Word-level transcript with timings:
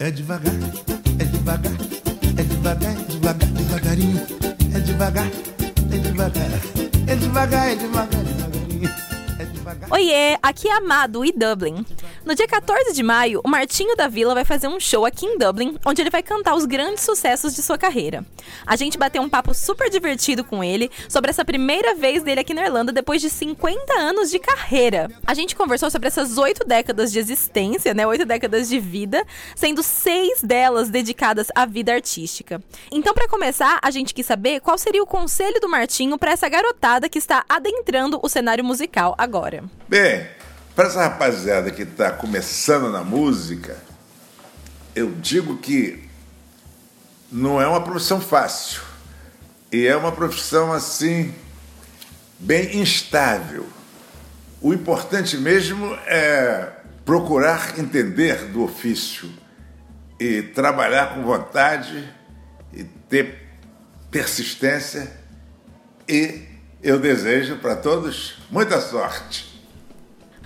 É 0.00 0.12
devagar, 0.12 0.54
é 1.18 1.24
devagar, 1.24 1.72
é 2.38 2.42
devagar, 2.44 2.92
é 2.92 3.04
devagar, 3.08 3.48
devagarinho. 3.50 4.26
É 4.72 4.78
devagar, 4.78 5.26
é 5.26 5.98
devagar, 5.98 6.44
é 7.08 7.16
devagar, 7.16 7.68
é 7.68 7.74
devagar, 7.74 8.24
devagarinho. 8.24 8.90
É 9.40 9.44
devagar. 9.44 9.92
Oiê, 9.92 10.38
aqui 10.40 10.68
é 10.68 10.76
Amado 10.76 11.24
e 11.24 11.32
Dublin. 11.32 11.84
No 12.28 12.34
dia 12.34 12.46
14 12.46 12.92
de 12.92 13.02
maio, 13.02 13.40
o 13.42 13.48
Martinho 13.48 13.96
da 13.96 14.06
Vila 14.06 14.34
vai 14.34 14.44
fazer 14.44 14.68
um 14.68 14.78
show 14.78 15.06
aqui 15.06 15.24
em 15.24 15.38
Dublin, 15.38 15.78
onde 15.82 16.02
ele 16.02 16.10
vai 16.10 16.22
cantar 16.22 16.54
os 16.54 16.66
grandes 16.66 17.02
sucessos 17.02 17.54
de 17.54 17.62
sua 17.62 17.78
carreira. 17.78 18.22
A 18.66 18.76
gente 18.76 18.98
bateu 18.98 19.22
um 19.22 19.30
papo 19.30 19.54
super 19.54 19.88
divertido 19.88 20.44
com 20.44 20.62
ele 20.62 20.90
sobre 21.08 21.30
essa 21.30 21.42
primeira 21.42 21.94
vez 21.94 22.22
dele 22.22 22.40
aqui 22.40 22.52
na 22.52 22.66
Irlanda 22.66 22.92
depois 22.92 23.22
de 23.22 23.30
50 23.30 23.94
anos 23.94 24.30
de 24.30 24.38
carreira. 24.38 25.10
A 25.26 25.32
gente 25.32 25.56
conversou 25.56 25.90
sobre 25.90 26.08
essas 26.08 26.36
oito 26.36 26.66
décadas 26.66 27.10
de 27.10 27.18
existência, 27.18 27.94
né? 27.94 28.06
Oito 28.06 28.26
décadas 28.26 28.68
de 28.68 28.78
vida, 28.78 29.24
sendo 29.56 29.82
seis 29.82 30.42
delas 30.42 30.90
dedicadas 30.90 31.46
à 31.54 31.64
vida 31.64 31.94
artística. 31.94 32.62
Então, 32.92 33.14
para 33.14 33.26
começar, 33.26 33.78
a 33.80 33.90
gente 33.90 34.12
quis 34.12 34.26
saber 34.26 34.60
qual 34.60 34.76
seria 34.76 35.02
o 35.02 35.06
conselho 35.06 35.58
do 35.62 35.68
Martinho 35.70 36.18
para 36.18 36.32
essa 36.32 36.46
garotada 36.46 37.08
que 37.08 37.18
está 37.18 37.46
adentrando 37.48 38.20
o 38.22 38.28
cenário 38.28 38.62
musical 38.62 39.14
agora. 39.16 39.64
Bem, 39.88 40.28
para 40.78 40.86
essa 40.86 41.02
rapaziada 41.02 41.72
que 41.72 41.82
está 41.82 42.12
começando 42.12 42.88
na 42.92 43.02
música, 43.02 43.76
eu 44.94 45.10
digo 45.10 45.56
que 45.56 46.08
não 47.32 47.60
é 47.60 47.66
uma 47.66 47.82
profissão 47.82 48.20
fácil. 48.20 48.82
E 49.72 49.88
é 49.88 49.96
uma 49.96 50.12
profissão 50.12 50.72
assim, 50.72 51.34
bem 52.38 52.76
instável. 52.76 53.66
O 54.60 54.72
importante 54.72 55.36
mesmo 55.36 55.98
é 56.06 56.70
procurar 57.04 57.76
entender 57.76 58.44
do 58.44 58.62
ofício 58.62 59.28
e 60.20 60.42
trabalhar 60.42 61.12
com 61.12 61.24
vontade 61.24 62.08
e 62.72 62.84
ter 62.84 63.48
persistência. 64.12 65.10
E 66.08 66.40
eu 66.80 67.00
desejo 67.00 67.56
para 67.56 67.74
todos 67.74 68.38
muita 68.48 68.80
sorte. 68.80 69.47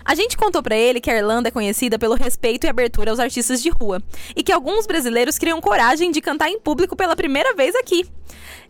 A 0.04 0.14
gente 0.14 0.36
contou 0.36 0.62
pra 0.62 0.76
ele 0.76 1.00
que 1.00 1.10
a 1.10 1.16
Irlanda 1.16 1.48
é 1.48 1.50
conhecida 1.50 1.98
pelo 1.98 2.14
respeito 2.14 2.66
e 2.66 2.70
abertura 2.70 3.10
aos 3.10 3.20
artistas 3.20 3.62
de 3.62 3.70
rua 3.70 4.02
e 4.34 4.42
que 4.42 4.52
alguns 4.52 4.86
brasileiros 4.86 5.38
criam 5.38 5.60
coragem 5.60 6.10
de 6.10 6.20
cantar 6.20 6.48
em 6.48 6.58
público 6.58 6.96
pela 6.96 7.14
primeira 7.14 7.54
vez 7.54 7.74
aqui. 7.76 8.04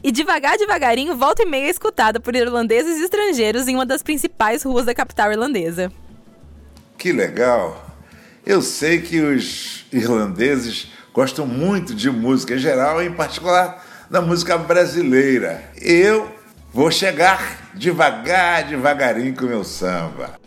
E 0.02 0.10
devagar, 0.10 0.58
devagarinho, 0.58 1.16
volta 1.16 1.42
e 1.42 1.46
meia 1.46 1.66
é 1.66 1.70
escutada 1.70 2.20
por 2.20 2.34
irlandeses 2.34 2.98
e 2.98 3.04
estrangeiros 3.04 3.68
em 3.68 3.74
uma 3.74 3.86
das 3.86 4.02
principais 4.02 4.62
ruas 4.62 4.84
da 4.84 4.94
capital 4.94 5.30
irlandesa. 5.30 5.90
Que 6.98 7.12
legal! 7.12 7.90
Eu 8.44 8.60
sei 8.60 9.00
que 9.00 9.20
os 9.20 9.86
irlandeses 9.92 10.88
gostam 11.12 11.46
muito 11.46 11.94
de 11.94 12.10
música 12.10 12.54
em 12.54 12.58
geral, 12.58 13.00
em 13.00 13.12
particular 13.12 13.84
da 14.10 14.20
música 14.20 14.58
brasileira. 14.58 15.62
Eu 15.80 16.30
vou 16.72 16.90
chegar 16.90 17.70
devagar, 17.74 18.64
devagarinho 18.64 19.34
com 19.34 19.44
meu 19.44 19.62
samba. 19.62 20.41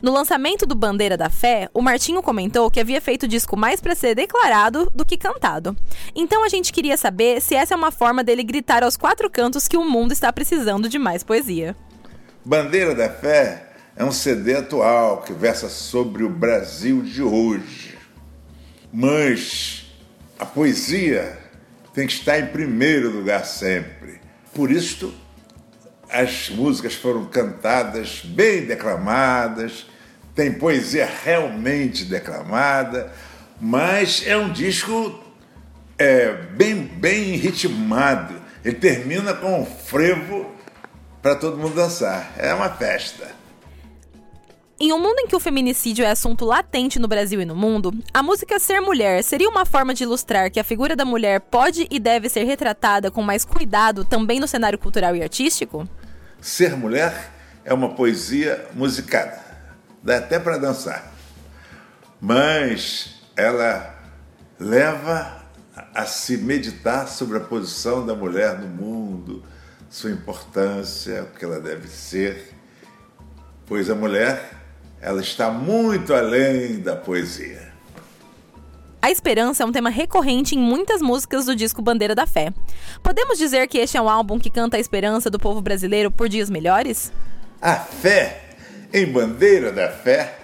No 0.00 0.12
lançamento 0.12 0.64
do 0.64 0.76
Bandeira 0.76 1.16
da 1.16 1.28
Fé, 1.28 1.68
o 1.74 1.82
Martinho 1.82 2.22
comentou 2.22 2.70
que 2.70 2.78
havia 2.78 3.00
feito 3.00 3.24
o 3.24 3.28
disco 3.28 3.56
mais 3.56 3.80
para 3.80 3.96
ser 3.96 4.14
declarado 4.14 4.88
do 4.94 5.04
que 5.04 5.16
cantado. 5.16 5.76
Então 6.14 6.44
a 6.44 6.48
gente 6.48 6.72
queria 6.72 6.96
saber 6.96 7.40
se 7.40 7.56
essa 7.56 7.74
é 7.74 7.76
uma 7.76 7.90
forma 7.90 8.22
dele 8.22 8.44
gritar 8.44 8.84
aos 8.84 8.96
quatro 8.96 9.28
cantos 9.28 9.66
que 9.66 9.76
o 9.76 9.84
mundo 9.84 10.12
está 10.12 10.32
precisando 10.32 10.88
de 10.88 11.00
mais 11.00 11.24
poesia. 11.24 11.76
Bandeira 12.44 12.94
da 12.94 13.10
Fé 13.10 13.72
é 13.96 14.04
um 14.04 14.12
CD 14.12 14.54
atual 14.54 15.22
que 15.22 15.32
versa 15.32 15.68
sobre 15.68 16.22
o 16.22 16.28
Brasil 16.28 17.02
de 17.02 17.20
hoje. 17.20 17.98
Mas 18.92 19.86
a 20.38 20.46
poesia 20.46 21.36
tem 21.92 22.06
que 22.06 22.12
estar 22.12 22.38
em 22.38 22.46
primeiro 22.46 23.10
lugar 23.10 23.44
sempre. 23.44 24.20
Por 24.54 24.70
isso, 24.70 25.12
as 26.10 26.48
músicas 26.50 26.94
foram 26.94 27.26
cantadas, 27.26 28.22
bem 28.24 28.64
declamadas, 28.64 29.86
tem 30.34 30.52
poesia 30.52 31.08
realmente 31.24 32.04
declamada, 32.04 33.12
mas 33.60 34.22
é 34.26 34.36
um 34.36 34.50
disco 34.50 35.22
é, 35.98 36.32
bem, 36.52 36.76
bem 36.76 37.36
ritmado. 37.36 38.34
Ele 38.64 38.76
termina 38.76 39.34
com 39.34 39.62
um 39.62 39.66
frevo 39.66 40.50
para 41.20 41.34
todo 41.34 41.56
mundo 41.56 41.74
dançar. 41.74 42.32
É 42.38 42.54
uma 42.54 42.70
festa. 42.70 43.37
Em 44.80 44.92
um 44.92 44.98
mundo 45.00 45.18
em 45.18 45.26
que 45.26 45.34
o 45.34 45.40
feminicídio 45.40 46.04
é 46.04 46.10
assunto 46.12 46.44
latente 46.44 47.00
no 47.00 47.08
Brasil 47.08 47.40
e 47.40 47.44
no 47.44 47.56
mundo, 47.56 47.92
a 48.14 48.22
música 48.22 48.60
Ser 48.60 48.80
Mulher 48.80 49.24
seria 49.24 49.48
uma 49.48 49.66
forma 49.66 49.92
de 49.92 50.04
ilustrar 50.04 50.52
que 50.52 50.60
a 50.60 50.64
figura 50.64 50.94
da 50.94 51.04
mulher 51.04 51.40
pode 51.40 51.88
e 51.90 51.98
deve 51.98 52.28
ser 52.28 52.44
retratada 52.44 53.10
com 53.10 53.20
mais 53.20 53.44
cuidado 53.44 54.04
também 54.04 54.38
no 54.38 54.46
cenário 54.46 54.78
cultural 54.78 55.16
e 55.16 55.22
artístico? 55.22 55.88
Ser 56.40 56.76
mulher 56.76 57.32
é 57.64 57.74
uma 57.74 57.88
poesia 57.88 58.68
musicada, 58.72 59.42
dá 60.00 60.18
até 60.18 60.38
para 60.38 60.58
dançar, 60.58 61.12
mas 62.20 63.20
ela 63.34 63.98
leva 64.60 65.42
a 65.92 66.06
se 66.06 66.36
meditar 66.36 67.08
sobre 67.08 67.36
a 67.38 67.40
posição 67.40 68.06
da 68.06 68.14
mulher 68.14 68.60
no 68.60 68.68
mundo, 68.68 69.42
sua 69.90 70.12
importância, 70.12 71.24
o 71.24 71.36
que 71.36 71.44
ela 71.44 71.58
deve 71.58 71.88
ser, 71.88 72.54
pois 73.66 73.90
a 73.90 73.94
mulher 73.96 74.57
ela 75.00 75.20
está 75.20 75.50
muito 75.50 76.12
além 76.12 76.80
da 76.80 76.96
poesia. 76.96 77.68
A 79.00 79.10
esperança 79.10 79.62
é 79.62 79.66
um 79.66 79.72
tema 79.72 79.90
recorrente 79.90 80.56
em 80.56 80.58
muitas 80.58 81.00
músicas 81.00 81.46
do 81.46 81.54
disco 81.54 81.80
Bandeira 81.80 82.14
da 82.14 82.26
Fé. 82.26 82.52
Podemos 83.02 83.38
dizer 83.38 83.68
que 83.68 83.78
este 83.78 83.96
é 83.96 84.02
um 84.02 84.08
álbum 84.08 84.38
que 84.38 84.50
canta 84.50 84.76
a 84.76 84.80
esperança 84.80 85.30
do 85.30 85.38
povo 85.38 85.60
brasileiro 85.60 86.10
por 86.10 86.28
dias 86.28 86.50
melhores? 86.50 87.12
A 87.62 87.76
fé 87.76 88.56
em 88.92 89.06
Bandeira 89.06 89.72
da 89.72 89.88
Fé 89.88 90.36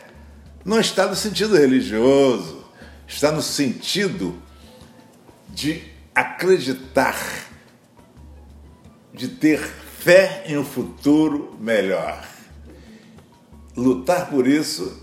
não 0.65 0.79
está 0.79 1.07
no 1.07 1.17
sentido 1.17 1.57
religioso, 1.57 2.65
está 3.07 3.33
no 3.33 3.43
sentido 3.43 4.41
de 5.49 5.83
acreditar, 6.15 7.19
de 9.13 9.29
ter 9.29 9.59
fé 9.59 10.45
em 10.47 10.57
um 10.57 10.65
futuro 10.65 11.57
melhor. 11.61 12.34
Lutar 13.77 14.31
por 14.31 14.47
isso, 14.47 15.03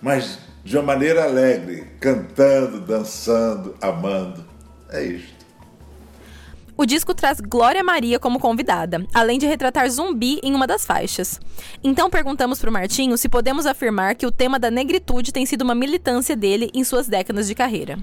mas 0.00 0.38
de 0.64 0.76
uma 0.76 0.82
maneira 0.82 1.24
alegre, 1.24 1.84
cantando, 2.00 2.80
dançando, 2.80 3.74
amando. 3.80 4.44
É 4.90 5.04
isto. 5.04 5.34
O 6.76 6.84
disco 6.84 7.14
traz 7.14 7.38
Glória 7.40 7.84
Maria 7.84 8.18
como 8.18 8.40
convidada, 8.40 9.06
além 9.14 9.38
de 9.38 9.46
retratar 9.46 9.88
zumbi 9.88 10.40
em 10.42 10.54
uma 10.54 10.66
das 10.66 10.84
faixas. 10.84 11.40
Então 11.84 12.10
perguntamos 12.10 12.58
para 12.58 12.68
o 12.68 12.72
Martinho 12.72 13.16
se 13.16 13.28
podemos 13.28 13.64
afirmar 13.64 14.16
que 14.16 14.26
o 14.26 14.32
tema 14.32 14.58
da 14.58 14.72
negritude 14.72 15.32
tem 15.32 15.46
sido 15.46 15.62
uma 15.62 15.74
militância 15.74 16.34
dele 16.34 16.70
em 16.74 16.82
suas 16.82 17.06
décadas 17.06 17.46
de 17.46 17.54
carreira. 17.54 17.96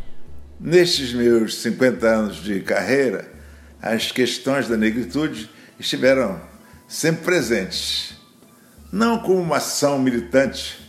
Nestes 0.57 1.11
meus 1.11 1.55
50 1.55 2.07
anos 2.07 2.37
de 2.37 2.61
carreira, 2.61 3.29
as 3.81 4.09
questões 4.09 4.69
da 4.69 4.77
negritude 4.77 5.49
estiveram 5.77 6.39
sempre 6.87 7.25
presentes. 7.25 8.20
Não 8.91 9.19
como 9.19 9.39
uma 9.39 9.57
ação 9.57 9.97
militante, 9.97 10.79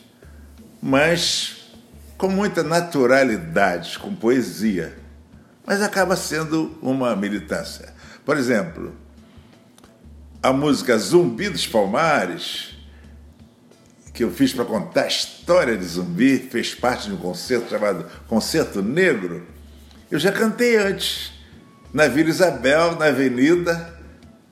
mas 0.82 1.72
com 2.18 2.28
muita 2.28 2.62
naturalidade, 2.62 3.98
com 3.98 4.14
poesia, 4.14 4.98
mas 5.64 5.80
acaba 5.80 6.16
sendo 6.16 6.76
uma 6.82 7.14
militância. 7.14 7.92
Por 8.24 8.36
exemplo, 8.36 8.92
a 10.42 10.52
música 10.52 10.98
Zumbi 10.98 11.48
dos 11.48 11.66
Palmares, 11.66 12.76
que 14.12 14.24
eu 14.24 14.30
fiz 14.30 14.52
para 14.52 14.64
contar 14.64 15.04
a 15.04 15.08
história 15.08 15.76
de 15.76 15.84
zumbi, 15.84 16.38
fez 16.38 16.74
parte 16.74 17.08
de 17.08 17.14
um 17.14 17.18
concerto 17.18 17.70
chamado 17.70 18.06
Concerto 18.26 18.82
Negro. 18.82 19.46
Eu 20.10 20.18
já 20.18 20.30
cantei 20.30 20.76
antes, 20.76 21.32
na 21.94 22.08
Vila 22.08 22.28
Isabel, 22.28 22.96
na 22.96 23.06
Avenida 23.06 23.98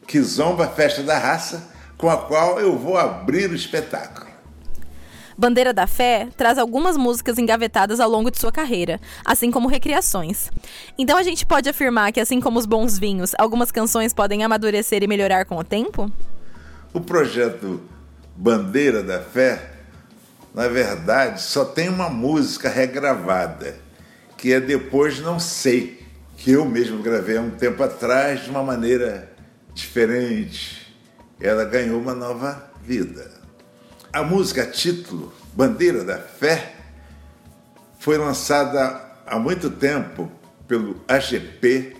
Kizomba 0.06 0.66
Festa 0.66 1.02
da 1.02 1.18
Raça, 1.18 1.68
com 2.00 2.08
a 2.08 2.16
qual 2.16 2.58
eu 2.58 2.78
vou 2.78 2.96
abrir 2.96 3.50
o 3.50 3.54
espetáculo. 3.54 4.30
Bandeira 5.36 5.72
da 5.72 5.86
Fé 5.86 6.28
traz 6.34 6.56
algumas 6.56 6.96
músicas 6.96 7.36
engavetadas 7.38 8.00
ao 8.00 8.08
longo 8.08 8.30
de 8.30 8.38
sua 8.38 8.50
carreira, 8.50 8.98
assim 9.22 9.50
como 9.50 9.68
recriações. 9.68 10.50
Então 10.98 11.18
a 11.18 11.22
gente 11.22 11.44
pode 11.44 11.68
afirmar 11.68 12.10
que, 12.10 12.20
assim 12.20 12.40
como 12.40 12.58
os 12.58 12.64
bons 12.64 12.98
vinhos, 12.98 13.32
algumas 13.38 13.70
canções 13.70 14.14
podem 14.14 14.42
amadurecer 14.42 15.02
e 15.02 15.06
melhorar 15.06 15.44
com 15.44 15.56
o 15.56 15.64
tempo? 15.64 16.10
O 16.94 17.02
projeto 17.02 17.82
Bandeira 18.34 19.02
da 19.02 19.20
Fé, 19.20 19.72
na 20.54 20.68
verdade, 20.68 21.42
só 21.42 21.66
tem 21.66 21.90
uma 21.90 22.08
música 22.08 22.70
regravada, 22.70 23.76
que 24.38 24.54
é 24.54 24.60
Depois 24.60 25.20
Não 25.20 25.38
Sei, 25.38 26.02
que 26.38 26.52
eu 26.52 26.64
mesmo 26.64 27.02
gravei 27.02 27.36
há 27.36 27.42
um 27.42 27.50
tempo 27.50 27.82
atrás 27.82 28.44
de 28.44 28.50
uma 28.50 28.62
maneira 28.62 29.30
diferente. 29.74 30.79
Ela 31.40 31.64
ganhou 31.64 32.00
uma 32.00 32.14
nova 32.14 32.70
vida. 32.82 33.30
A 34.12 34.22
música 34.22 34.66
título, 34.66 35.32
Bandeira 35.54 36.04
da 36.04 36.18
Fé, 36.18 36.74
foi 37.98 38.18
lançada 38.18 39.00
há 39.26 39.38
muito 39.38 39.70
tempo, 39.70 40.30
pelo 40.66 41.02
AGP, 41.08 41.96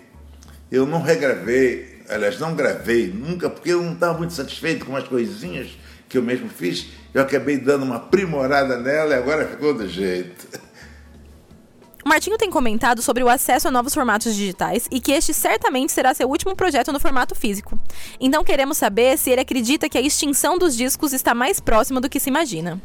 eu 0.70 0.86
não 0.86 1.02
regravei, 1.02 2.02
aliás, 2.08 2.38
não 2.38 2.54
gravei 2.54 3.08
nunca, 3.08 3.50
porque 3.50 3.70
eu 3.70 3.82
não 3.82 3.94
estava 3.94 4.16
muito 4.16 4.32
satisfeito 4.32 4.86
com 4.86 4.96
as 4.96 5.08
coisinhas 5.08 5.76
que 6.08 6.16
eu 6.16 6.22
mesmo 6.22 6.48
fiz. 6.48 6.88
Eu 7.12 7.22
acabei 7.22 7.58
dando 7.58 7.84
uma 7.84 7.96
aprimorada 7.96 8.78
nela 8.78 9.14
e 9.14 9.18
agora 9.18 9.48
ficou 9.48 9.74
do 9.74 9.88
jeito. 9.88 10.60
O 12.04 12.08
Martinho 12.08 12.38
tem 12.38 12.50
comentado 12.50 13.02
sobre 13.02 13.22
o 13.22 13.28
acesso 13.28 13.68
a 13.68 13.70
novos 13.70 13.92
formatos 13.92 14.34
digitais 14.34 14.86
e 14.90 15.00
que 15.00 15.12
este 15.12 15.34
certamente 15.34 15.92
será 15.92 16.14
seu 16.14 16.28
último 16.28 16.56
projeto 16.56 16.92
no 16.92 17.00
formato 17.00 17.34
físico. 17.34 17.78
Então 18.18 18.42
queremos 18.42 18.78
saber 18.78 19.18
se 19.18 19.30
ele 19.30 19.42
acredita 19.42 19.88
que 19.88 19.98
a 19.98 20.00
extinção 20.00 20.58
dos 20.58 20.76
discos 20.76 21.12
está 21.12 21.34
mais 21.34 21.60
próxima 21.60 22.00
do 22.00 22.08
que 22.08 22.18
se 22.18 22.30
imagina. 22.30 22.80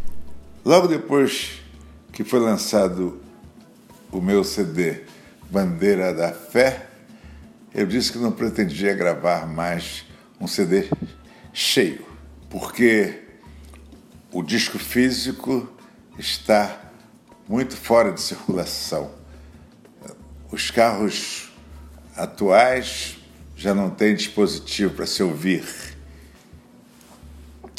Logo 0.63 0.87
depois 0.87 1.61
que 2.11 2.23
foi 2.23 2.39
lançado 2.39 3.21
o 4.11 4.19
meu 4.19 4.43
CD 4.43 5.01
Bandeira 5.49 6.13
da 6.13 6.33
Fé, 6.33 6.87
eu 7.73 7.85
disse 7.85 8.11
que 8.11 8.17
não 8.17 8.31
pretendia 8.31 8.93
gravar 8.93 9.47
mais 9.47 10.05
um 10.39 10.47
CD 10.47 10.89
cheio, 11.53 12.05
porque 12.49 13.21
o 14.31 14.41
disco 14.41 14.77
físico 14.77 15.69
está 16.17 16.84
muito 17.47 17.75
fora 17.75 18.11
de 18.11 18.21
circulação. 18.21 19.11
Os 20.51 20.71
carros 20.71 21.51
atuais 22.15 23.17
já 23.55 23.73
não 23.73 23.89
têm 23.89 24.15
dispositivo 24.15 24.93
para 24.93 25.05
se 25.05 25.21
ouvir. 25.21 25.65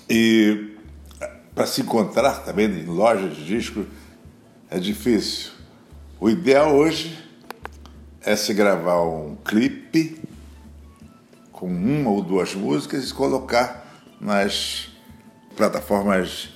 E 0.09 0.77
para 1.55 1.67
se 1.67 1.81
encontrar 1.81 2.45
também 2.45 2.67
em 2.67 2.85
lojas 2.85 3.37
de 3.37 3.45
disco 3.45 3.87
é 4.71 4.79
difícil. 4.79 5.53
O 6.21 6.31
ideal 6.31 6.75
hoje 6.75 7.19
é 8.23 8.35
se 8.37 8.53
gravar 8.55 9.03
um 9.03 9.37
clipe 9.37 10.21
com 11.53 11.67
uma 11.67 12.11
ou 12.11 12.23
duas 12.23 12.55
músicas 12.55 13.09
e 13.09 13.15
colocar 13.15 14.03
nas 14.21 14.91
plataformas 15.57 16.51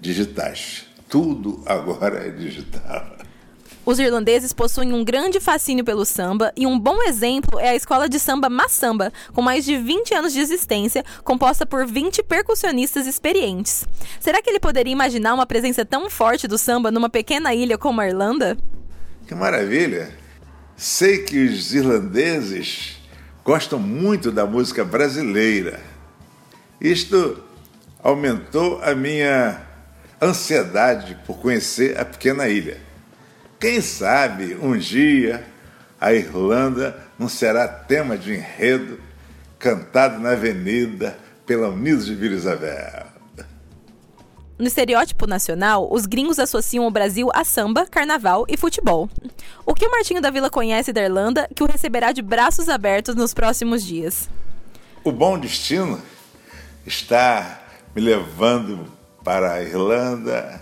digitais. 0.00 0.87
Tudo 1.08 1.62
agora 1.64 2.26
é 2.26 2.30
digital. 2.30 3.18
Os 3.88 3.98
irlandeses 3.98 4.52
possuem 4.52 4.92
um 4.92 5.02
grande 5.02 5.40
fascínio 5.40 5.82
pelo 5.82 6.04
samba 6.04 6.52
e 6.54 6.66
um 6.66 6.78
bom 6.78 7.02
exemplo 7.04 7.58
é 7.58 7.70
a 7.70 7.74
escola 7.74 8.06
de 8.06 8.20
samba 8.20 8.50
Massamba, 8.50 9.10
com 9.32 9.40
mais 9.40 9.64
de 9.64 9.78
20 9.78 10.12
anos 10.12 10.34
de 10.34 10.40
existência, 10.40 11.02
composta 11.24 11.64
por 11.64 11.86
20 11.86 12.22
percussionistas 12.22 13.06
experientes. 13.06 13.86
Será 14.20 14.42
que 14.42 14.50
ele 14.50 14.60
poderia 14.60 14.92
imaginar 14.92 15.32
uma 15.32 15.46
presença 15.46 15.86
tão 15.86 16.10
forte 16.10 16.46
do 16.46 16.58
samba 16.58 16.90
numa 16.90 17.08
pequena 17.08 17.54
ilha 17.54 17.78
como 17.78 18.02
a 18.02 18.06
Irlanda? 18.06 18.58
Que 19.26 19.34
maravilha! 19.34 20.10
Sei 20.76 21.24
que 21.24 21.46
os 21.46 21.74
irlandeses 21.74 22.98
gostam 23.42 23.78
muito 23.78 24.30
da 24.30 24.44
música 24.44 24.84
brasileira. 24.84 25.80
Isto 26.78 27.42
aumentou 28.02 28.82
a 28.82 28.94
minha 28.94 29.66
ansiedade 30.20 31.16
por 31.26 31.38
conhecer 31.38 31.98
a 31.98 32.04
pequena 32.04 32.48
ilha. 32.48 32.78
Quem 33.60 33.80
sabe 33.80 34.56
um 34.60 34.76
dia 34.76 35.44
a 36.00 36.12
Irlanda 36.12 36.96
não 37.18 37.28
será 37.28 37.66
tema 37.66 38.16
de 38.16 38.34
enredo 38.34 39.00
cantado 39.58 40.20
na 40.20 40.32
avenida 40.32 41.18
pela 41.44 41.68
Unidos 41.68 42.06
de 42.06 42.14
Vila 42.14 42.36
Isabel. 42.36 43.08
No 44.58 44.66
estereótipo 44.66 45.26
nacional, 45.26 45.88
os 45.90 46.04
gringos 46.04 46.38
associam 46.38 46.84
o 46.84 46.90
Brasil 46.90 47.28
a 47.32 47.44
samba, 47.44 47.86
carnaval 47.86 48.44
e 48.48 48.56
futebol. 48.56 49.08
O 49.64 49.72
que 49.72 49.86
o 49.86 49.90
Martinho 49.90 50.20
da 50.20 50.30
Vila 50.30 50.50
conhece 50.50 50.92
da 50.92 51.02
Irlanda 51.02 51.48
que 51.54 51.62
o 51.62 51.66
receberá 51.66 52.10
de 52.10 52.22
braços 52.22 52.68
abertos 52.68 53.14
nos 53.14 53.32
próximos 53.32 53.84
dias? 53.84 54.28
O 55.04 55.12
bom 55.12 55.38
destino 55.38 56.02
está 56.84 57.62
me 57.94 58.02
levando 58.02 58.97
para 59.28 59.52
a 59.52 59.62
Irlanda, 59.62 60.58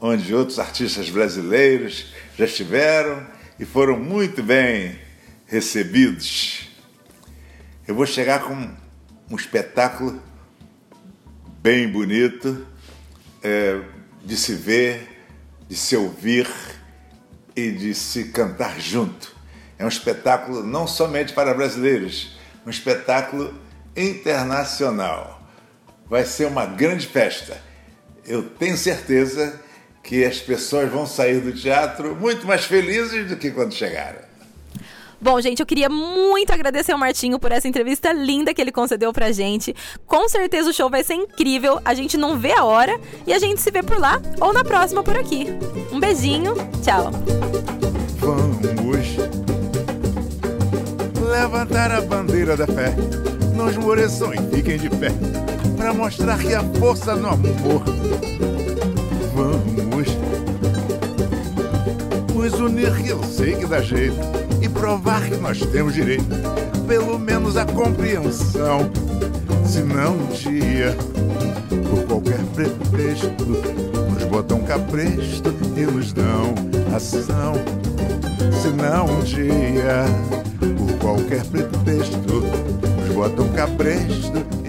onde 0.00 0.32
outros 0.32 0.60
artistas 0.60 1.10
brasileiros 1.10 2.14
já 2.36 2.44
estiveram 2.44 3.26
e 3.58 3.64
foram 3.64 3.98
muito 3.98 4.40
bem 4.40 4.96
recebidos. 5.48 6.68
Eu 7.88 7.96
vou 7.96 8.06
chegar 8.06 8.44
com 8.44 8.54
um 9.28 9.34
espetáculo 9.34 10.22
bem 11.60 11.88
bonito 11.88 12.64
é, 13.42 13.80
de 14.24 14.36
se 14.36 14.54
ver, 14.54 15.26
de 15.68 15.74
se 15.74 15.96
ouvir 15.96 16.48
e 17.56 17.72
de 17.72 17.96
se 17.96 18.26
cantar 18.26 18.78
junto. 18.78 19.34
É 19.76 19.84
um 19.84 19.88
espetáculo 19.88 20.62
não 20.62 20.86
somente 20.86 21.32
para 21.32 21.52
brasileiros, 21.52 22.38
um 22.64 22.70
espetáculo 22.70 23.52
internacional. 23.96 25.42
Vai 26.06 26.24
ser 26.24 26.46
uma 26.46 26.64
grande 26.64 27.04
festa. 27.04 27.66
Eu 28.28 28.42
tenho 28.42 28.76
certeza 28.76 29.58
que 30.04 30.22
as 30.22 30.38
pessoas 30.38 30.90
vão 30.90 31.06
sair 31.06 31.40
do 31.40 31.50
teatro 31.50 32.14
muito 32.14 32.46
mais 32.46 32.64
felizes 32.64 33.26
do 33.26 33.36
que 33.36 33.50
quando 33.50 33.72
chegaram. 33.72 34.18
Bom, 35.18 35.40
gente, 35.40 35.60
eu 35.60 35.66
queria 35.66 35.88
muito 35.88 36.52
agradecer 36.52 36.92
ao 36.92 36.98
Martinho 36.98 37.38
por 37.38 37.50
essa 37.50 37.66
entrevista 37.66 38.12
linda 38.12 38.52
que 38.52 38.60
ele 38.60 38.70
concedeu 38.70 39.12
pra 39.14 39.32
gente. 39.32 39.74
Com 40.06 40.28
certeza 40.28 40.68
o 40.68 40.74
show 40.74 40.90
vai 40.90 41.02
ser 41.02 41.14
incrível. 41.14 41.80
A 41.84 41.94
gente 41.94 42.18
não 42.18 42.38
vê 42.38 42.52
a 42.52 42.64
hora 42.64 43.00
e 43.26 43.32
a 43.32 43.38
gente 43.38 43.62
se 43.62 43.70
vê 43.70 43.82
por 43.82 43.98
lá 43.98 44.20
ou 44.40 44.52
na 44.52 44.62
próxima 44.62 45.02
por 45.02 45.16
aqui. 45.16 45.46
Um 45.90 45.98
beijinho, 45.98 46.54
tchau. 46.84 47.10
Vamos 48.18 48.58
levantar 51.28 51.90
a 51.90 52.00
bandeira 52.02 52.56
da 52.56 52.66
fé. 52.66 52.94
Não 53.56 53.70
esmoreçam 53.70 54.32
e 54.34 54.54
fiquem 54.54 54.76
de 54.76 54.90
pé 54.90 55.08
para 55.88 55.96
mostrar 55.96 56.38
que 56.38 56.52
a 56.52 56.62
força 56.78 57.16
no 57.16 57.28
amor. 57.28 57.82
Vamos 59.34 60.06
nos 62.34 62.60
unir 62.60 62.94
que 62.96 63.08
eu 63.08 63.24
sei 63.24 63.54
que 63.54 63.64
dá 63.64 63.80
jeito 63.80 64.18
e 64.60 64.68
provar 64.68 65.22
que 65.22 65.36
nós 65.36 65.58
temos 65.58 65.94
direito, 65.94 66.26
pelo 66.86 67.18
menos 67.18 67.56
a 67.56 67.64
compreensão. 67.64 68.90
Se 69.64 69.80
não 69.80 70.12
um 70.12 70.26
dia, 70.26 70.94
por 71.88 72.04
qualquer 72.06 72.44
pretexto, 72.54 73.46
nos 74.12 74.24
botam 74.24 74.60
cabresto 74.64 75.54
e 75.74 75.80
nos 75.86 76.12
dão 76.12 76.54
ação. 76.94 77.54
Se 78.60 78.68
não 78.68 79.06
um 79.06 79.20
dia, 79.20 80.04
por 80.76 80.98
qualquer 80.98 81.44
pretexto, 81.46 82.44
nos 83.00 83.14
botam 83.14 83.48
cabresto 83.54 84.67